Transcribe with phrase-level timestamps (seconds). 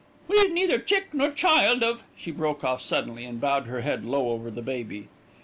[0.27, 4.29] We've neither chick nor child of" She broke off suddenly, and bowed her head low
[4.31, 5.09] over the baby.